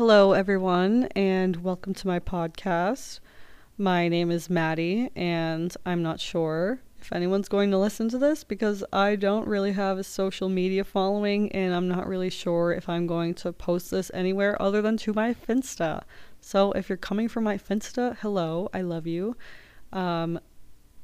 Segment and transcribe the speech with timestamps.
[0.00, 3.20] Hello, everyone, and welcome to my podcast.
[3.76, 8.42] My name is Maddie, and I'm not sure if anyone's going to listen to this
[8.42, 12.88] because I don't really have a social media following, and I'm not really sure if
[12.88, 16.04] I'm going to post this anywhere other than to my Finsta.
[16.40, 19.36] So if you're coming from my Finsta, hello, I love you.
[19.92, 20.40] Um,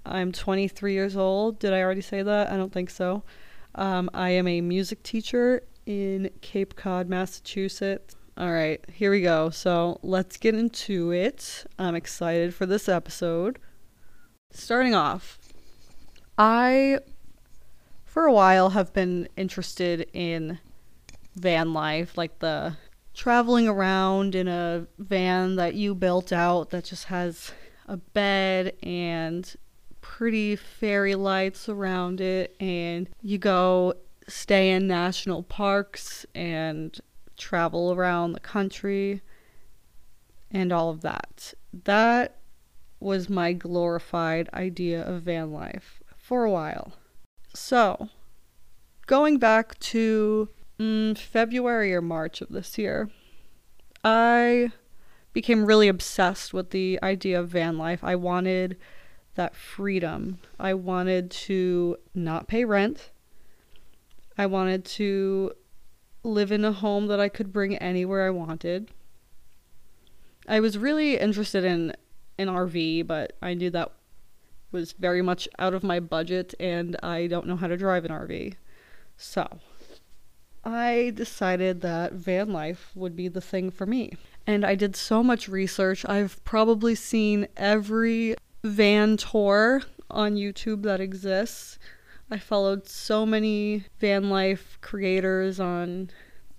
[0.06, 1.58] I'm 23 years old.
[1.58, 2.50] Did I already say that?
[2.50, 3.24] I don't think so.
[3.74, 8.16] Um, I am a music teacher in Cape Cod, Massachusetts.
[8.38, 9.48] All right, here we go.
[9.48, 11.64] So let's get into it.
[11.78, 13.58] I'm excited for this episode.
[14.50, 15.38] Starting off,
[16.36, 16.98] I,
[18.04, 20.58] for a while, have been interested in
[21.34, 22.76] van life, like the
[23.14, 27.52] traveling around in a van that you built out that just has
[27.86, 29.56] a bed and
[30.02, 33.94] pretty fairy lights around it, and you go
[34.28, 37.00] stay in national parks and
[37.36, 39.22] travel around the country
[40.50, 41.54] and all of that.
[41.72, 42.36] That
[43.00, 46.94] was my glorified idea of van life for a while.
[47.54, 48.08] So,
[49.06, 50.48] going back to
[50.78, 53.10] mm, February or March of this year,
[54.04, 54.72] I
[55.32, 58.02] became really obsessed with the idea of van life.
[58.02, 58.76] I wanted
[59.34, 60.38] that freedom.
[60.58, 63.10] I wanted to not pay rent.
[64.38, 65.52] I wanted to
[66.26, 68.90] live in a home that I could bring anywhere I wanted.
[70.48, 71.94] I was really interested in
[72.38, 73.92] an RV, but I knew that
[74.72, 78.10] was very much out of my budget and I don't know how to drive an
[78.10, 78.54] RV.
[79.16, 79.60] So,
[80.64, 84.14] I decided that van life would be the thing for me.
[84.46, 86.04] And I did so much research.
[86.08, 91.78] I've probably seen every van tour on YouTube that exists.
[92.30, 96.10] I followed so many van life creators on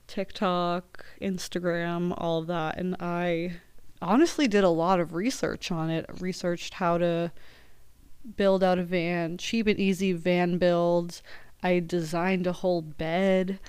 [0.08, 3.58] TikTok, Instagram, all of that, and I
[4.02, 6.06] honestly did a lot of research on it.
[6.20, 7.32] Researched how to
[8.36, 11.22] build out a van, cheap and easy van builds.
[11.62, 13.60] I designed a whole bed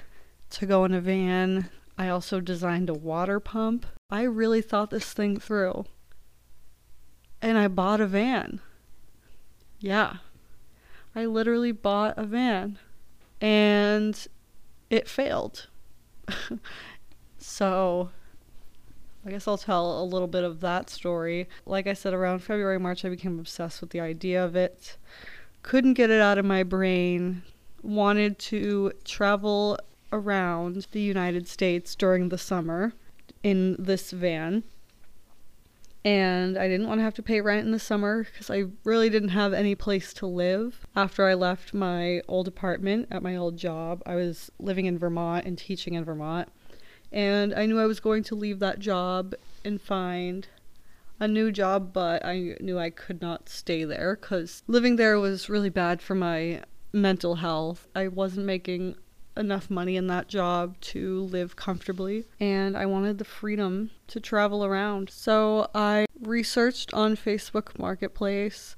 [0.51, 1.69] to go in a van.
[1.97, 3.87] I also designed a water pump.
[4.11, 5.85] I really thought this thing through.
[7.43, 8.61] And I bought a van.
[9.81, 10.19] Yeah.
[11.19, 12.79] I literally bought a van
[13.41, 14.29] and
[14.89, 15.67] it failed.
[17.39, 18.11] so
[19.27, 21.49] I guess I'll tell a little bit of that story.
[21.67, 24.97] Like I said, around February, March, I became obsessed with the idea of it.
[25.63, 27.43] Couldn't get it out of my brain.
[27.83, 29.77] Wanted to travel
[30.13, 32.93] around the United States during the summer
[33.43, 34.63] in this van
[36.05, 39.11] and I didn't want to have to pay rent in the summer because I really
[39.11, 40.87] didn't have any place to live.
[40.95, 45.45] After I left my old apartment at my old job, I was living in Vermont
[45.45, 46.49] and teaching in Vermont,
[47.13, 50.47] and I knew I was going to leave that job and find
[51.21, 55.49] a new job, but I knew I could not stay there because living there was
[55.49, 57.89] really bad for my mental health.
[57.95, 58.97] I wasn't making
[59.39, 64.65] enough money in that job to live comfortably, and I wanted the freedom to travel
[64.65, 65.11] around.
[65.11, 68.77] So I researched on Facebook Marketplace,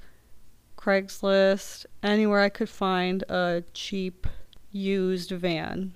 [0.77, 4.27] Craigslist, anywhere I could find a cheap
[4.71, 5.95] used van.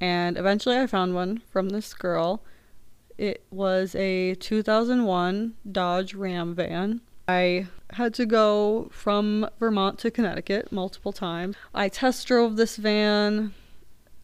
[0.00, 2.42] And eventually I found one from this girl.
[3.16, 7.00] It was a 2001 Dodge Ram van.
[7.32, 11.56] I had to go from Vermont to Connecticut multiple times.
[11.74, 13.54] I test drove this van.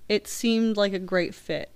[0.08, 1.70] It seemed like a great fit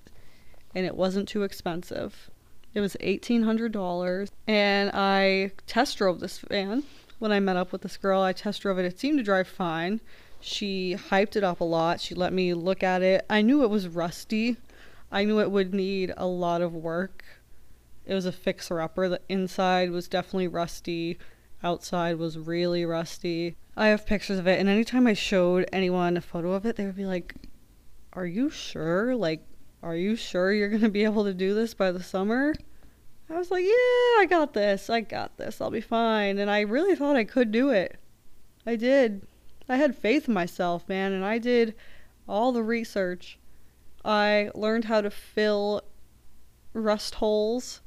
[0.75, 2.31] and it wasn't too expensive.
[2.75, 6.83] It was $1,800 and I test drove this van.
[7.19, 8.85] When I met up with this girl, I test drove it.
[8.85, 10.01] It seemed to drive fine.
[10.41, 12.01] She hyped it up a lot.
[12.01, 13.25] She let me look at it.
[13.31, 14.57] I knew it was rusty.
[15.11, 17.25] I knew it would need a lot of work
[18.05, 19.09] it was a fixer upper.
[19.09, 21.19] The inside was definitely rusty,
[21.63, 23.57] outside was really rusty.
[23.77, 26.85] I have pictures of it, and anytime I showed anyone a photo of it, they
[26.85, 27.35] would be like,
[28.13, 29.15] Are you sure?
[29.15, 29.47] Like,
[29.83, 32.55] are you sure you're going to be able to do this by the summer?
[33.31, 34.91] I was like, Yeah, I got this.
[34.91, 35.61] I got this.
[35.61, 36.39] I'll be fine.
[36.39, 37.99] And I really thought I could do it.
[38.67, 39.27] I did.
[39.69, 41.75] I had faith in myself, man, and I did
[42.29, 43.39] all the research.
[44.05, 45.83] I learned how to fill
[46.75, 47.81] rust holes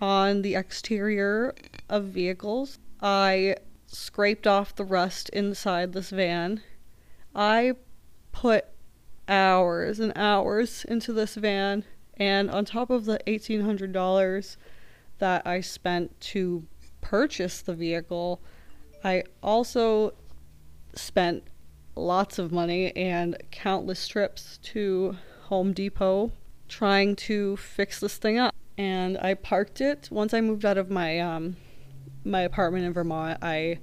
[0.00, 1.54] on the exterior
[1.88, 2.78] of vehicles.
[3.00, 3.56] I
[3.86, 6.62] scraped off the rust inside this van.
[7.34, 7.74] I
[8.32, 8.66] put
[9.28, 11.84] hours and hours into this van,
[12.16, 14.56] and on top of the $1,800
[15.18, 16.66] that I spent to
[17.00, 18.40] purchase the vehicle,
[19.02, 20.14] I also
[20.94, 21.44] spent
[21.96, 26.32] lots of money and countless trips to Home Depot
[26.68, 28.54] trying to fix this thing up.
[28.76, 31.56] And I parked it once I moved out of my um,
[32.24, 33.38] my apartment in Vermont.
[33.42, 33.78] I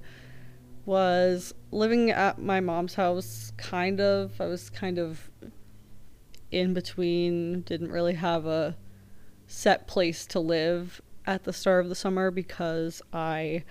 [0.84, 4.40] was living at my mom's house, kind of.
[4.40, 5.30] I was kind of
[6.50, 8.76] in between, didn't really have a
[9.46, 13.64] set place to live at the start of the summer because I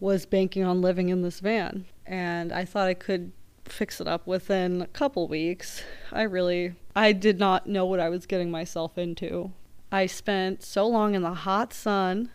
[0.00, 1.86] was banking on living in this van.
[2.06, 3.32] And I thought I could
[3.64, 5.82] fix it up within a couple weeks.
[6.12, 9.52] I really I did not know what I was getting myself into.
[9.94, 12.30] I spent so long in the hot sun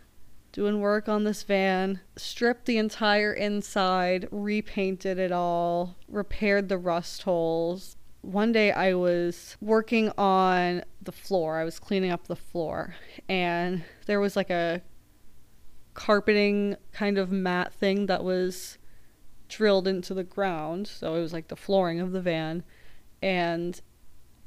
[0.53, 7.23] doing work on this van, stripped the entire inside, repainted it all, repaired the rust
[7.23, 7.97] holes.
[8.21, 11.57] One day I was working on the floor.
[11.57, 12.95] I was cleaning up the floor
[13.27, 14.81] and there was like a
[15.93, 18.77] carpeting kind of mat thing that was
[19.49, 20.87] drilled into the ground.
[20.87, 22.63] So it was like the flooring of the van.
[23.21, 23.81] And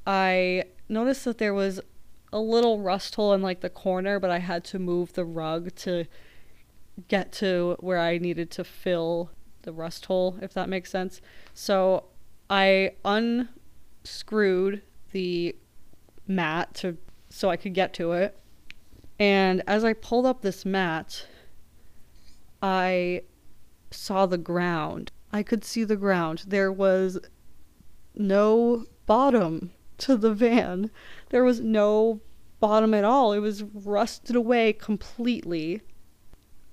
[0.06, 1.79] I noticed that there was
[2.32, 5.75] a little rust hole in like the corner, but I had to move the rug
[5.76, 6.06] to
[7.08, 9.31] get to where I needed to fill
[9.62, 11.20] the rust hole, if that makes sense.
[11.55, 12.05] So
[12.49, 14.82] I unscrewed
[15.12, 15.56] the
[16.26, 16.96] mat to
[17.29, 18.38] so I could get to it.
[19.19, 21.26] And as I pulled up this mat,
[22.62, 23.23] I
[23.90, 25.12] saw the ground.
[25.32, 26.44] I could see the ground.
[26.46, 27.19] There was
[28.14, 30.90] no bottom to the van.
[31.31, 32.20] There was no
[32.60, 33.32] bottom at all.
[33.32, 35.82] It was rusted away completely.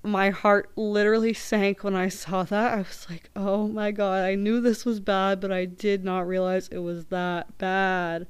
[0.02, 2.74] My heart literally sank when I saw that.
[2.74, 6.26] I was like, oh my god, I knew this was bad, but I did not
[6.26, 8.26] realize it was that bad.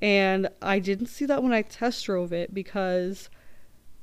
[0.00, 3.30] And I didn't see that when I test drove it because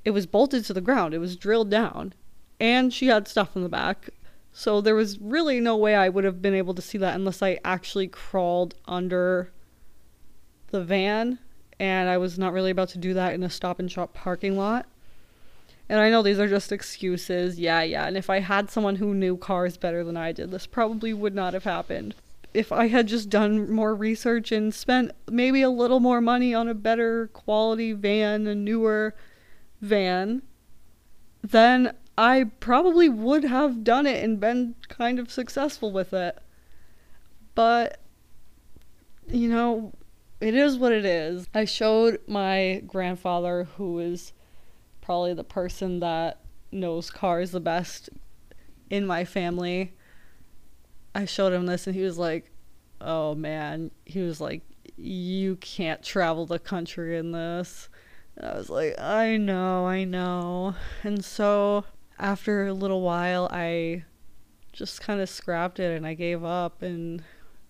[0.03, 2.13] it was bolted to the ground, it was drilled down.
[2.59, 4.09] And she had stuff in the back.
[4.51, 7.41] So there was really no way I would have been able to see that unless
[7.41, 9.51] I actually crawled under
[10.73, 11.39] the van,
[11.79, 14.57] and I was not really about to do that in a stop and shop parking
[14.57, 14.87] lot.
[15.87, 17.59] And I know these are just excuses.
[17.59, 18.07] Yeah, yeah.
[18.07, 21.35] And if I had someone who knew cars better than I did, this probably would
[21.35, 22.15] not have happened.
[22.53, 26.67] If I had just done more research and spent maybe a little more money on
[26.67, 29.13] a better quality van, a newer
[29.81, 30.41] van,
[31.43, 36.39] then I probably would have done it and been kind of successful with it.
[37.53, 37.99] But,
[39.27, 39.93] you know,
[40.43, 41.47] it is what it is.
[41.53, 44.33] I showed my grandfather, who is
[44.99, 48.09] probably the person that knows cars the best
[48.89, 49.93] in my family.
[51.15, 52.51] I showed him this and he was like,
[52.99, 54.63] "Oh man." He was like,
[54.97, 57.87] "You can't travel the country in this."
[58.35, 61.85] And I was like, "I know, I know." And so
[62.19, 64.03] after a little while, I
[64.73, 67.23] just kind of scrapped it and I gave up and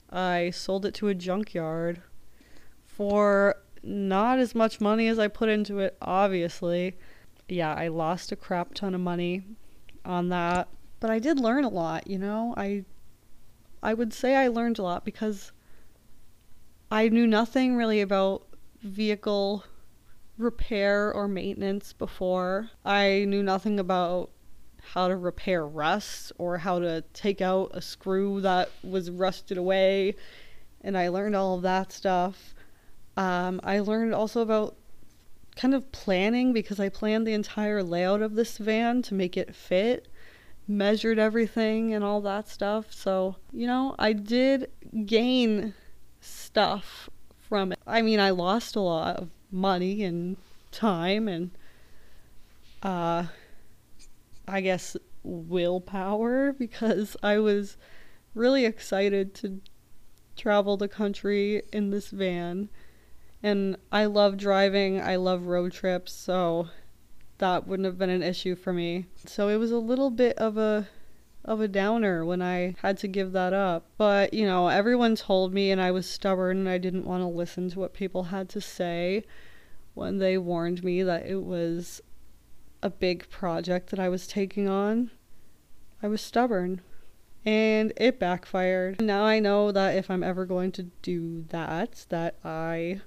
[0.10, 2.02] I sold it to a junkyard
[2.96, 6.96] for not as much money as I put into it, obviously.
[7.50, 9.44] Yeah, I lost a crap ton of money
[10.06, 10.70] on that,
[11.00, 12.54] but I did learn a lot, you know?
[12.58, 12.86] I
[13.82, 15.52] I would say I learned a lot because
[16.90, 18.48] I knew nothing really about
[18.82, 19.66] vehicle
[20.38, 22.70] repair or maintenance before.
[22.86, 24.30] I knew nothing about
[24.94, 30.16] how to repair rust or how to take out a screw that was rusted away.
[30.82, 32.53] And I learned all of that stuff.
[33.16, 34.76] Um, I learned also about
[35.56, 39.56] kind of planning because I planned the entire layout of this van to make it
[39.56, 40.08] fit,
[40.68, 42.92] measured everything and all that stuff.
[42.92, 44.72] So, you know, I did
[45.06, 45.74] gain
[46.22, 47.80] stuff from it.
[47.86, 50.38] I mean, I lost a lot of money and
[50.72, 51.52] time and
[52.82, 53.24] uh
[54.48, 57.78] I guess willpower because I was
[58.34, 59.62] really excited to
[60.36, 62.70] travel the country in this van
[63.44, 66.70] and I love driving, I love road trips, so
[67.38, 69.06] that wouldn't have been an issue for me.
[69.26, 70.88] So it was a little bit of a
[71.46, 73.86] of a downer when I had to give that up.
[73.98, 77.28] But, you know, everyone told me and I was stubborn and I didn't want to
[77.28, 79.26] listen to what people had to say
[79.94, 82.02] when they warned me that it was
[82.82, 85.12] a big project that I was taking on.
[86.02, 86.82] I was stubborn
[87.46, 89.02] and it backfired.
[89.02, 93.02] Now I know that if I'm ever going to do that, that I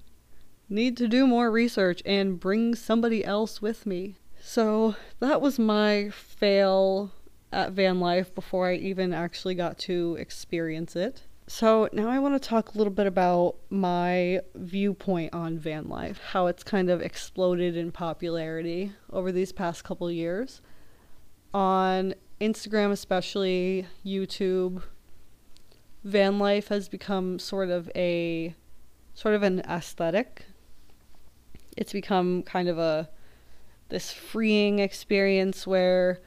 [0.69, 4.17] need to do more research and bring somebody else with me.
[4.41, 7.13] So that was my fail
[7.53, 11.23] at van life before I even actually got to experience it.
[11.49, 16.21] So now I want to talk a little bit about my viewpoint on van life,
[16.33, 20.61] how it's kind of exploded in popularity over these past couple years.
[21.55, 24.83] On Instagram, especially YouTube,
[26.03, 28.55] van life has become sort of a
[29.15, 30.45] sort of an aesthetic
[31.77, 33.09] It's become kind of a
[33.89, 36.21] this freeing experience where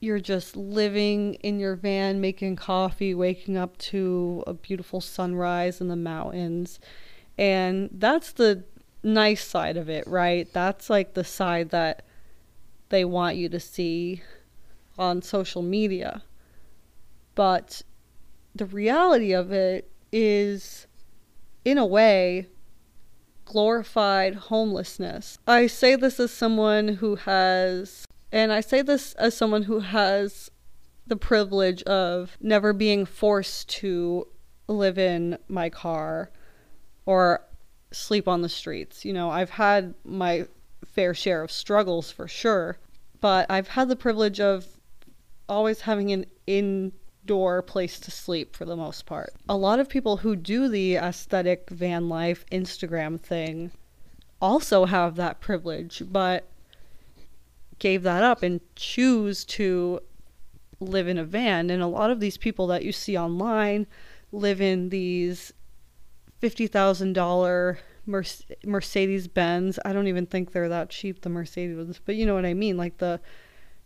[0.00, 5.88] you're just living in your van, making coffee, waking up to a beautiful sunrise in
[5.88, 6.78] the mountains.
[7.38, 8.64] And that's the
[9.02, 10.46] nice side of it, right?
[10.52, 12.04] That's like the side that
[12.90, 14.22] they want you to see
[14.98, 16.22] on social media.
[17.34, 17.82] But
[18.54, 20.86] the reality of it is,
[21.64, 22.46] in a way,
[23.44, 25.38] glorified homelessness.
[25.46, 30.50] I say this as someone who has, and I say this as someone who has
[31.06, 34.26] the privilege of never being forced to
[34.66, 36.30] live in my car
[37.06, 37.44] or
[37.92, 39.04] sleep on the streets.
[39.04, 40.46] You know, I've had my
[40.84, 42.78] fair share of struggles for sure,
[43.20, 44.66] but I've had the privilege of
[45.48, 46.26] always having an
[47.24, 49.32] indoor place to sleep for the most part.
[49.48, 53.70] A lot of people who do the aesthetic van life Instagram thing
[54.40, 56.46] also have that privilege, but
[57.78, 60.00] gave that up and choose to
[60.80, 61.70] live in a van.
[61.70, 63.86] And a lot of these people that you see online
[64.30, 65.52] live in these
[66.42, 67.78] $50,000
[68.66, 69.78] Mercedes Benz.
[69.84, 72.76] I don't even think they're that cheap, the Mercedes but you know what I mean.
[72.76, 73.18] Like the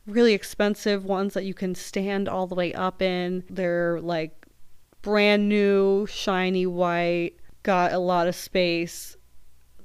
[0.08, 3.44] really expensive ones that you can stand all the way up in.
[3.48, 4.46] They're like
[5.02, 9.16] brand new, shiny white, got a lot of space,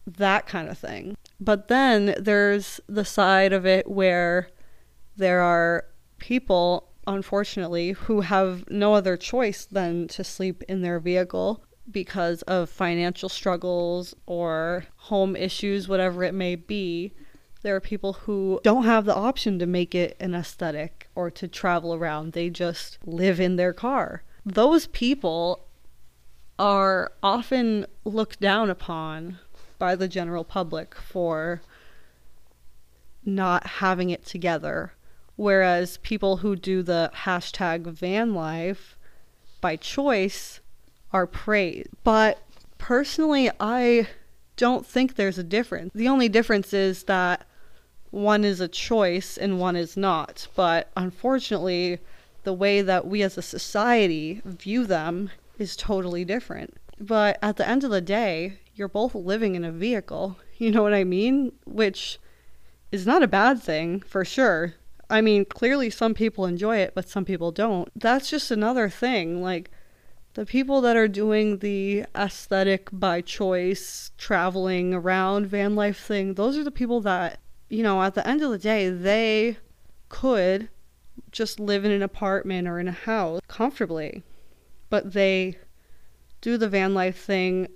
[0.08, 1.16] that kind of thing.
[1.40, 4.50] But then there's the side of it where
[5.16, 5.86] there are
[6.18, 12.70] people, unfortunately, who have no other choice than to sleep in their vehicle because of
[12.70, 17.14] financial struggles or home issues, whatever it may be.
[17.64, 21.48] There are people who don't have the option to make it an aesthetic or to
[21.48, 22.34] travel around.
[22.34, 24.24] They just live in their car.
[24.46, 25.66] Those people
[26.60, 29.40] are often looked down upon
[29.80, 31.62] by the general public for
[33.24, 34.94] not having it together.
[35.38, 38.98] Whereas people who do the hashtag van life
[39.62, 40.60] by choice
[41.14, 41.88] are praised.
[42.04, 42.44] But
[42.78, 44.10] personally, I
[44.58, 45.92] don't think there's a difference.
[45.96, 47.48] The only difference is that
[48.14, 50.48] one is a choice and one is not.
[50.56, 51.98] But unfortunately,
[52.44, 56.78] the way that we as a society view them is totally different.
[57.00, 60.38] But at the end of the day, you're both living in a vehicle.
[60.60, 61.52] You know what I mean?
[61.66, 62.20] Which
[62.92, 64.76] is not a bad thing for sure.
[65.10, 67.90] I mean, clearly some people enjoy it, but some people don't.
[68.00, 69.42] That's just another thing.
[69.42, 69.72] Like,
[70.36, 76.56] the people that are doing the aesthetic by choice, traveling around van life thing, those
[76.56, 77.40] are the people that,
[77.70, 79.58] you know, at the end of the day, they
[80.10, 80.70] could
[81.32, 84.24] just live in an apartment or in a house comfortably.
[84.90, 85.58] But they
[86.42, 87.68] do the van life thing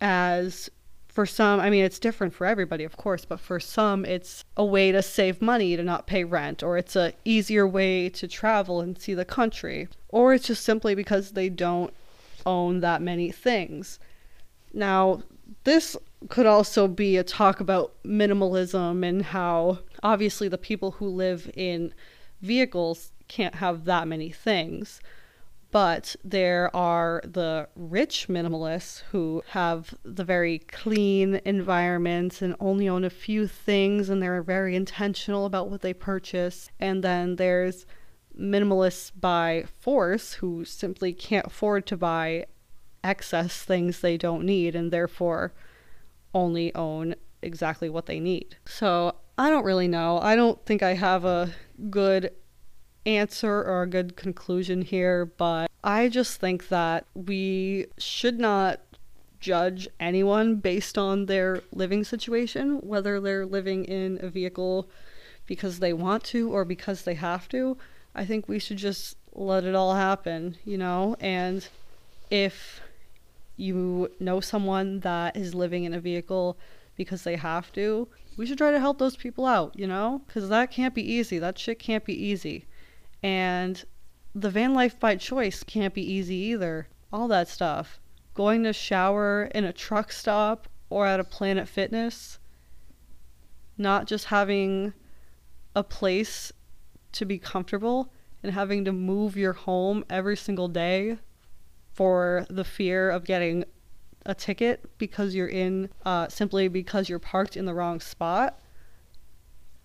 [0.00, 0.70] as
[1.08, 4.64] for some, I mean, it's different for everybody, of course, but for some, it's a
[4.64, 8.80] way to save money to not pay rent, or it's a easier way to travel
[8.80, 11.92] and see the country, or it's just simply because they don't
[12.46, 13.98] own that many things.
[14.72, 15.22] Now,
[15.64, 15.96] this
[16.28, 21.94] could also be a talk about minimalism and how obviously the people who live in
[22.42, 25.00] vehicles can't have that many things.
[25.70, 33.04] But there are the rich minimalists who have the very clean environments and only own
[33.04, 36.70] a few things and they're very intentional about what they purchase.
[36.80, 37.86] And then there's
[38.36, 42.46] minimalists by force who simply can't afford to buy
[43.04, 45.52] excess things they don't need and therefore
[46.34, 48.56] only own exactly what they need.
[48.66, 50.18] So I don't really know.
[50.20, 51.52] I don't think I have a
[51.88, 52.32] good
[53.06, 58.80] answer or a good conclusion here, but I just think that we should not
[59.40, 64.90] judge anyone based on their living situation, whether they're living in a vehicle
[65.46, 67.76] because they want to or because they have to.
[68.14, 71.16] I think we should just let it all happen, you know?
[71.20, 71.66] And
[72.30, 72.82] if
[73.60, 76.58] you know someone that is living in a vehicle
[76.96, 80.22] because they have to, we should try to help those people out, you know?
[80.26, 81.38] Because that can't be easy.
[81.38, 82.66] That shit can't be easy.
[83.22, 83.82] And
[84.34, 86.88] the van life by choice can't be easy either.
[87.12, 88.00] All that stuff.
[88.34, 92.38] Going to shower in a truck stop or at a Planet Fitness,
[93.76, 94.92] not just having
[95.74, 96.52] a place
[97.12, 98.12] to be comfortable
[98.42, 101.18] and having to move your home every single day
[101.92, 103.64] for the fear of getting
[104.26, 108.60] a ticket because you're in uh, simply because you're parked in the wrong spot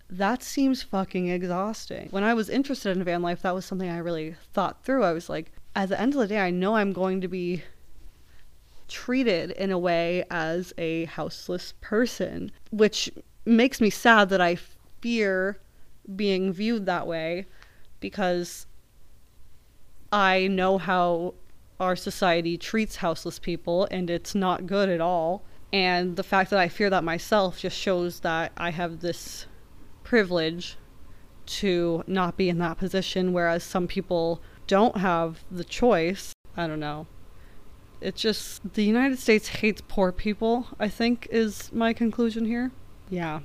[0.08, 2.06] that seems fucking exhausting.
[2.10, 5.02] When i was interested in van life that was something i really thought through.
[5.02, 7.64] I was like at the end of the day i know i'm going to be
[8.88, 13.10] treated in a way as a houseless person, which
[13.44, 14.56] makes me sad that I
[15.00, 15.58] fear
[16.14, 17.46] being viewed that way
[18.00, 18.66] because
[20.12, 21.34] I know how
[21.78, 25.42] our society treats houseless people and it's not good at all.
[25.72, 29.46] And the fact that I fear that myself just shows that I have this
[30.04, 30.76] privilege
[31.46, 36.32] to not be in that position, whereas some people don't have the choice.
[36.56, 37.06] I don't know.
[38.00, 42.72] It's just the United States hates poor people, I think, is my conclusion here.
[43.08, 43.40] Yeah.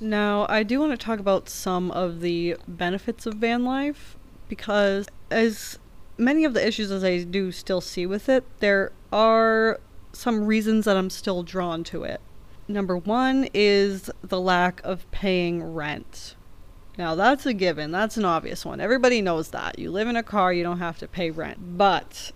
[0.00, 4.16] Now, I do want to talk about some of the benefits of van life
[4.48, 5.78] because, as
[6.16, 9.80] many of the issues as I do still see with it, there are
[10.12, 12.20] some reasons that I'm still drawn to it.
[12.66, 16.34] Number one is the lack of paying rent.
[16.96, 17.90] Now, that's a given.
[17.90, 18.80] That's an obvious one.
[18.80, 19.78] Everybody knows that.
[19.78, 21.76] You live in a car, you don't have to pay rent.
[21.76, 22.30] But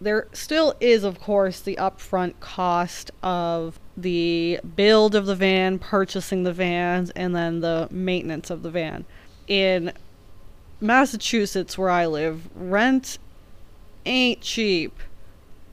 [0.00, 6.44] there still is, of course, the upfront cost of the build of the van, purchasing
[6.44, 9.04] the vans, and then the maintenance of the van.
[9.46, 9.92] In
[10.80, 13.18] Massachusetts, where I live, rent
[14.06, 14.98] ain't cheap.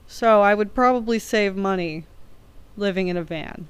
[0.06, 2.04] So I would probably save money
[2.76, 3.68] living in a van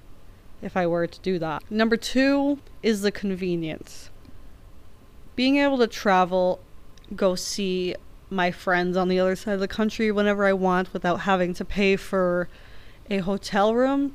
[0.62, 1.68] if I were to do that.
[1.71, 4.11] Number two is the convenience.
[5.37, 6.61] Being able to travel,
[7.14, 7.95] go see
[8.30, 11.64] my friends on the other side of the country whenever I want without having to
[11.64, 12.49] pay for
[13.09, 14.14] a hotel room,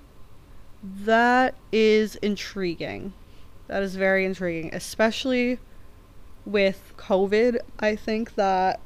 [0.84, 3.14] that is intriguing.
[3.68, 5.60] That is very intriguing, especially
[6.46, 7.60] with COVID.
[7.80, 8.80] I think that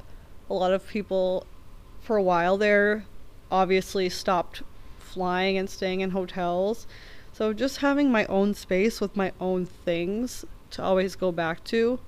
[0.50, 1.46] a lot of people,
[2.02, 3.06] for a while there,
[3.52, 4.64] obviously stopped
[5.00, 6.88] flying and staying in hotels.
[7.34, 12.00] So just having my own space with my own things to always go back to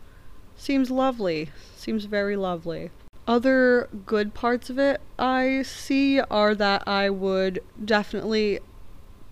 [0.56, 1.50] seems lovely.
[1.76, 2.92] Seems very lovely.
[3.28, 8.60] Other good parts of it I see are that I would definitely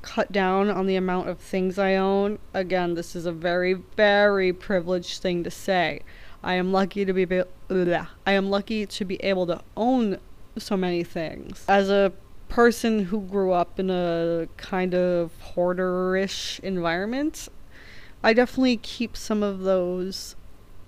[0.01, 2.39] cut down on the amount of things I own.
[2.53, 6.01] Again, this is a very, very privileged thing to say.
[6.43, 10.19] I am lucky to be, be I am lucky to be able to own
[10.57, 11.65] so many things.
[11.67, 12.13] As a
[12.49, 17.49] person who grew up in a kind of hoarderish environment,
[18.23, 20.35] I definitely keep some of those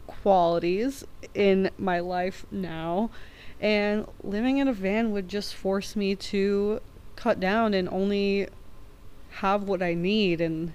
[0.07, 3.11] qualities in my life now.
[3.59, 6.81] And living in a van would just force me to
[7.15, 8.47] cut down and only
[9.29, 10.73] have what I need and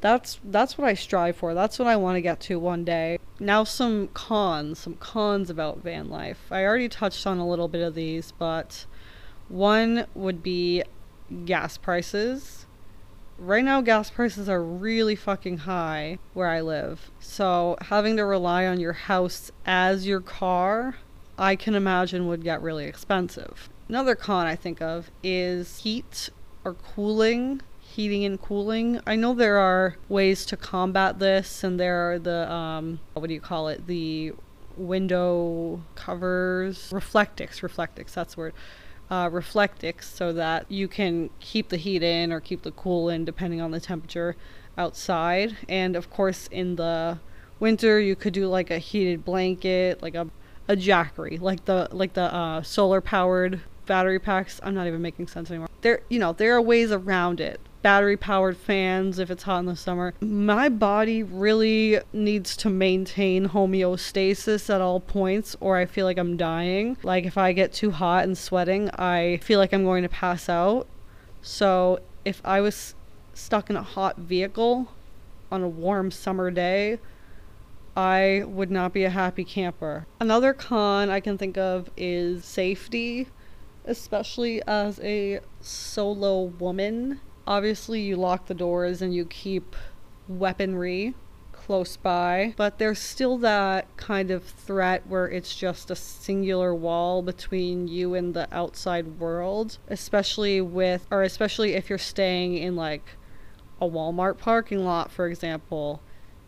[0.00, 1.54] that's that's what I strive for.
[1.54, 3.18] That's what I want to get to one day.
[3.38, 6.50] Now some cons, some cons about van life.
[6.50, 8.86] I already touched on a little bit of these, but
[9.48, 10.82] one would be
[11.44, 12.66] gas prices.
[13.38, 17.10] Right now gas prices are really fucking high where I live.
[17.20, 20.96] So having to rely on your house as your car,
[21.38, 23.70] I can imagine would get really expensive.
[23.88, 26.30] Another con I think of is heat
[26.64, 29.00] or cooling heating and cooling.
[29.06, 33.34] I know there are ways to combat this, and there are the um, what do
[33.34, 33.86] you call it?
[33.86, 34.32] The
[34.76, 38.14] window covers, reflectix, reflectix.
[38.14, 38.54] That's the word.
[39.10, 43.24] Uh, reflectix, so that you can keep the heat in or keep the cool in,
[43.24, 44.36] depending on the temperature
[44.78, 45.56] outside.
[45.68, 47.18] And of course, in the
[47.58, 50.28] winter, you could do like a heated blanket, like a
[50.68, 54.60] a jackery, like the like the uh, solar powered battery packs.
[54.62, 55.68] I'm not even making sense anymore.
[55.80, 59.66] There, you know, there are ways around it battery powered fans if it's hot in
[59.66, 60.14] the summer.
[60.20, 66.36] My body really needs to maintain homeostasis at all points or I feel like I'm
[66.36, 66.98] dying.
[67.02, 70.48] Like if I get too hot and sweating, I feel like I'm going to pass
[70.48, 70.86] out.
[71.42, 72.94] So if I was
[73.34, 74.92] stuck in a hot vehicle
[75.50, 77.00] on a warm summer day,
[77.96, 80.06] I would not be a happy camper.
[80.20, 83.26] Another con I can think of is safety,
[83.90, 89.74] especially as a solo woman Obviously, you lock the doors and you keep
[90.28, 91.14] weaponry
[91.50, 97.22] close by, but there's still that kind of threat where it's just a singular wall
[97.22, 103.16] between you and the outside world, especially with, or especially if you're staying in like
[103.80, 106.00] a Walmart parking lot, for example.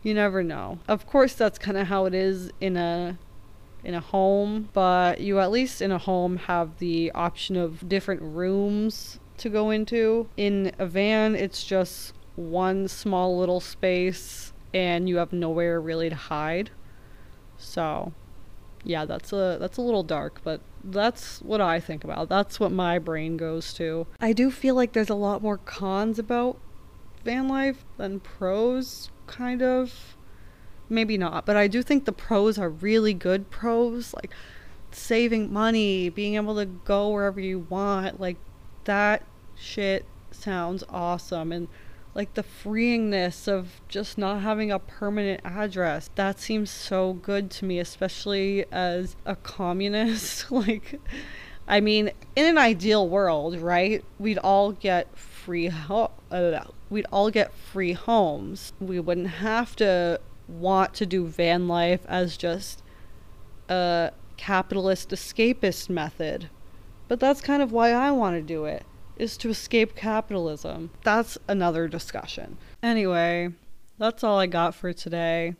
[0.03, 0.79] You never know.
[0.87, 3.17] Of course, that's kind of how it is in a
[3.83, 8.21] in a home, but you at least in a home have the option of different
[8.21, 10.27] rooms to go into.
[10.37, 16.15] In a van, it's just one small little space and you have nowhere really to
[16.15, 16.71] hide.
[17.57, 18.13] So,
[18.83, 22.29] yeah, that's a that's a little dark, but that's what I think about.
[22.29, 24.07] That's what my brain goes to.
[24.19, 26.57] I do feel like there's a lot more cons about
[27.23, 30.17] van life than pros, kind of.
[30.93, 34.29] Maybe not, but I do think the pros are really good pros, like
[34.91, 38.37] saving money, being able to go wherever you want, like
[38.83, 39.23] that
[39.55, 41.51] shit sounds awesome.
[41.51, 41.67] And
[42.15, 46.09] like the freeingness of just not having a permanent address.
[46.15, 50.51] That seems so good to me, especially as a communist.
[50.51, 51.01] like,
[51.67, 54.03] I mean, in an ideal world, right?
[54.19, 58.73] We'd all get free ho- uh, we'd all get free homes.
[58.79, 60.19] We wouldn't have to
[60.59, 62.83] want to do van life as just
[63.69, 66.49] a capitalist escapist method.
[67.07, 68.85] But that's kind of why I want to do it,
[69.17, 70.91] is to escape capitalism.
[71.03, 72.57] That's another discussion.
[72.81, 73.49] Anyway,
[73.97, 75.55] that's all I got for today.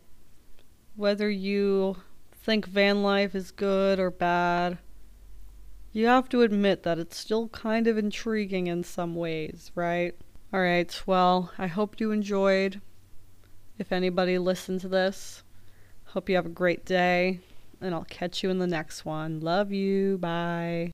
[0.96, 1.96] Whether you
[2.32, 4.78] think van life is good or bad,
[5.92, 10.14] you have to admit that it's still kind of intriguing in some ways, right?
[10.52, 12.80] Alright, well, I hope you enjoyed.
[13.78, 15.42] If anybody listened to this,
[16.04, 17.40] hope you have a great day,
[17.80, 19.40] and I'll catch you in the next one.
[19.40, 20.16] Love you.
[20.18, 20.93] Bye.